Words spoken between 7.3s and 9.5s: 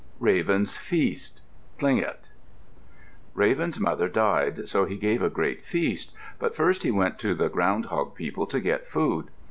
the Ground hog people to get food.